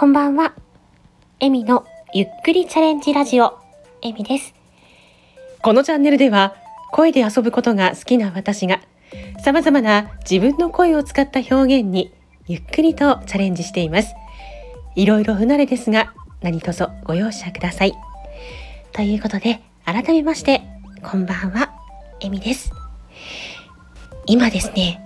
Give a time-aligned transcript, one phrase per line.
[0.00, 0.54] こんばんは。
[1.40, 1.84] エミの
[2.14, 3.58] ゆっくりチャレンジラジオ、
[4.00, 4.54] エミです。
[5.60, 6.54] このチャンネルでは
[6.90, 8.80] 声で遊ぶことが好きな私が
[9.44, 12.14] 様々な自分の声を使った表現に
[12.46, 14.14] ゆっくりとチャレンジしています。
[14.96, 17.92] いろいろ不慣れですが何卒ご容赦ください。
[18.92, 20.62] ということで、改めまして、
[21.02, 21.74] こんばんは、
[22.20, 22.72] エミです。
[24.24, 25.04] 今ですね、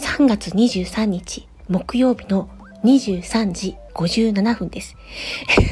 [0.00, 2.48] 3月23日木曜日の
[2.86, 4.96] 23時57分です。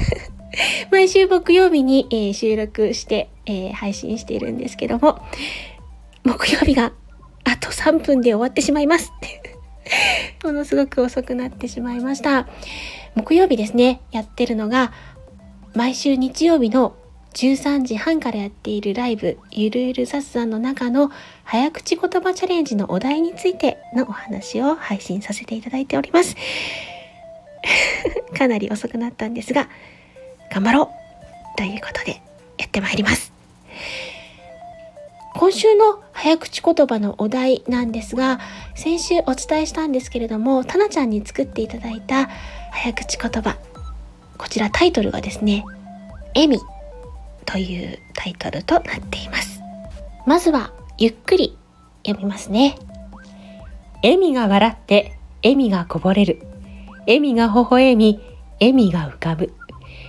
[0.91, 5.21] 毎週木曜日に、えー収録して、えー配信しているんですけども、
[6.25, 6.93] 木曜日が
[7.45, 9.13] あと3分で終わってしまいます。
[10.43, 12.49] ものすごく遅くなってしまいました。
[13.15, 14.93] 木曜日ですね、やってるのが、
[15.75, 16.95] 毎週日曜日の
[17.35, 21.11] 13時半からやっているライブ、ゆるゆる雑談の中の
[21.43, 26.37] 早口言葉チャレンジのお題についてのお話を配信させていただいております。
[28.37, 29.69] かなり遅くなったんですが、
[30.51, 30.83] 頑張ろ
[31.55, 32.21] うということで
[32.59, 33.33] やってまいります。
[35.35, 38.39] 今週の早口言葉のお題なんですが、
[38.77, 42.29] 先週お伝えしたんですけれども、たなちゃんに作っていただいた
[42.71, 43.57] 早口言葉、
[44.39, 45.65] こちらタイトルがですね、
[46.35, 46.61] エミ
[47.45, 49.61] というタイトルとなっています。
[50.25, 51.59] まずは、ゆっくり
[52.07, 52.77] 読みますね。
[54.03, 56.54] 笑みが笑って笑みがこぼれる。
[57.07, 58.21] 笑みが微笑み
[58.61, 59.53] 笑みが浮かぶ。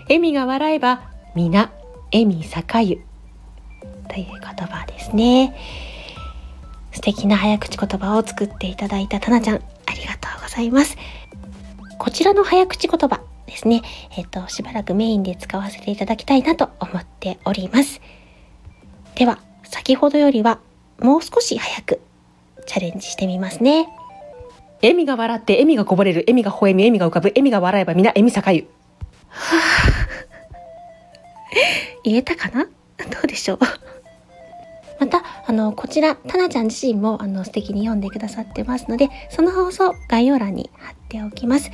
[0.04, 1.02] 笑みが笑えば
[1.36, 1.72] 皆
[2.14, 3.02] 笑み栄ゆ。
[4.08, 5.56] という言葉ですね。
[6.94, 9.60] 素敵な早口言葉を作っていただいたたなちゃん、あ
[9.94, 10.98] りがとうございます。
[12.00, 13.82] こちらの早口言葉ですね、
[14.18, 18.02] えっ、と、しばらくメインで使わせていただきたいなと思っております。
[19.16, 20.60] では、先ほどよりは
[21.02, 22.02] もう少し早く
[22.66, 23.90] チャレンジしてみますね。
[24.82, 26.20] 笑みが笑って笑みがこぼれる。
[26.28, 27.30] 笑みが微笑み笑みが浮かぶ。
[27.30, 28.68] 笑みが笑えば皆笑み栄ゆ。
[32.04, 32.66] 言えたかな？
[32.66, 32.70] ど
[33.24, 33.60] うでしょう？
[35.00, 41.70] また、あの、こちら、たなちゃん自身も、あの、素敵に読んでくださってますので、その放送、概要欄に貼っておきます。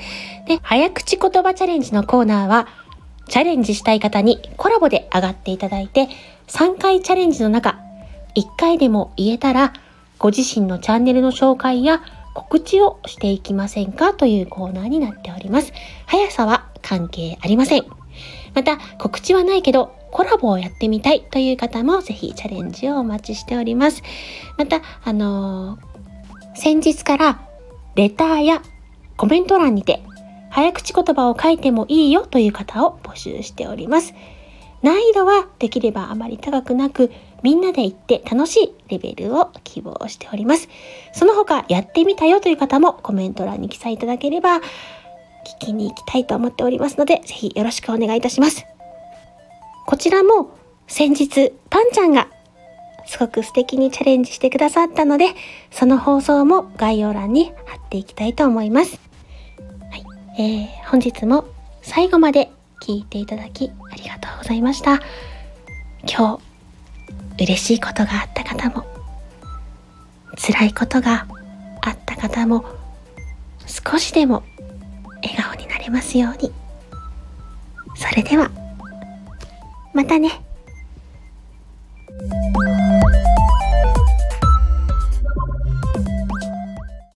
[0.47, 2.67] で、早口言葉チャレンジのコーナーは、
[3.27, 6.09] チャレンジしたい方にコラボで上がっていただいて、
[6.47, 7.79] 3回チャレンジの中、
[8.35, 9.73] 1回でも言えたら、
[10.17, 12.01] ご自身のチャンネルの紹介や
[12.33, 15.73] 告知をしていきませんかというコーナーになっております。
[16.05, 17.85] 速さは関係ありません。
[18.53, 24.03] また、告知はないけど、コラボをやってみたいという方もぜひチャレンジをお待ちしております。
[24.57, 25.91] また、あのー
[26.53, 27.41] 先日から
[27.95, 28.61] レターや
[29.17, 30.03] コメント欄にて
[30.49, 34.13] 早口言葉を書いてもいいよという方を募集しております。
[34.81, 37.11] 難易度はできればあまり高くなく、
[37.43, 40.69] みんなで行って楽しいレベルを希望しております。
[41.13, 44.61] その他、やってみたよという方もコメント欄に記載いただければ、聞
[45.59, 48.65] きに行きたいと思っておりますので、ぜひよろしくお願いいたします。
[49.85, 50.51] こちらも
[50.87, 52.27] 先日、パンちゃんが
[53.05, 55.27] すごく素敵にチャレンジしてくださったので、
[55.71, 58.99] その放送も概要欄に貼っていきたいと思います。
[59.89, 60.05] はい。
[60.37, 61.45] えー、本日も
[61.81, 64.99] 最後まで聞いていただきありがとうございました。
[66.03, 66.37] 今
[67.37, 68.85] 日嬉しいことがあった方も
[70.35, 71.27] 辛いことが
[71.81, 72.65] あった方も
[73.67, 74.43] 少しでも
[75.23, 76.51] 笑顔になれますように。
[77.95, 78.49] それでは
[79.93, 80.41] またね。